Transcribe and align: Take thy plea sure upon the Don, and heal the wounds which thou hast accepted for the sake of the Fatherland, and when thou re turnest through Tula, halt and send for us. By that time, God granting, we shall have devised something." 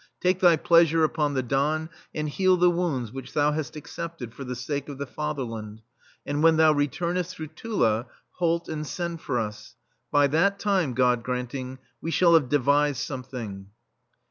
Take 0.19 0.39
thy 0.39 0.55
plea 0.55 0.83
sure 0.87 1.03
upon 1.03 1.35
the 1.35 1.43
Don, 1.43 1.87
and 2.15 2.27
heal 2.27 2.57
the 2.57 2.71
wounds 2.71 3.11
which 3.11 3.33
thou 3.33 3.51
hast 3.51 3.75
accepted 3.75 4.33
for 4.33 4.43
the 4.43 4.55
sake 4.55 4.89
of 4.89 4.97
the 4.97 5.05
Fatherland, 5.05 5.83
and 6.25 6.41
when 6.41 6.57
thou 6.57 6.71
re 6.71 6.87
turnest 6.87 7.35
through 7.35 7.49
Tula, 7.49 8.07
halt 8.37 8.67
and 8.67 8.87
send 8.87 9.21
for 9.21 9.37
us. 9.39 9.75
By 10.09 10.25
that 10.25 10.57
time, 10.57 10.95
God 10.95 11.21
granting, 11.21 11.77
we 12.01 12.09
shall 12.09 12.33
have 12.33 12.49
devised 12.49 12.97
something." 13.01 13.67